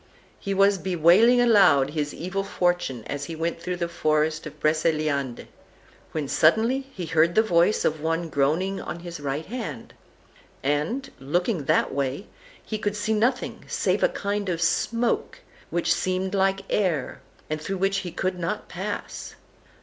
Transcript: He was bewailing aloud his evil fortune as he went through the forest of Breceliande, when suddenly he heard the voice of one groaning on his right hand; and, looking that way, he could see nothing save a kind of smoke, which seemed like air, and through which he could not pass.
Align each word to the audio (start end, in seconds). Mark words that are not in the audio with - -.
He 0.39 0.55
was 0.55 0.79
bewailing 0.79 1.39
aloud 1.39 1.91
his 1.91 2.11
evil 2.11 2.43
fortune 2.43 3.03
as 3.03 3.25
he 3.25 3.35
went 3.35 3.61
through 3.61 3.75
the 3.75 3.87
forest 3.87 4.47
of 4.47 4.59
Breceliande, 4.59 5.45
when 6.11 6.27
suddenly 6.27 6.87
he 6.91 7.05
heard 7.05 7.35
the 7.35 7.43
voice 7.43 7.85
of 7.85 8.01
one 8.01 8.27
groaning 8.27 8.81
on 8.81 9.01
his 9.01 9.19
right 9.19 9.45
hand; 9.45 9.93
and, 10.63 11.07
looking 11.19 11.65
that 11.65 11.93
way, 11.93 12.25
he 12.65 12.79
could 12.79 12.95
see 12.95 13.13
nothing 13.13 13.63
save 13.67 14.01
a 14.01 14.09
kind 14.09 14.49
of 14.49 14.59
smoke, 14.59 15.41
which 15.69 15.93
seemed 15.93 16.33
like 16.33 16.61
air, 16.67 17.21
and 17.47 17.61
through 17.61 17.77
which 17.77 17.97
he 17.99 18.11
could 18.11 18.39
not 18.39 18.67
pass. 18.67 19.35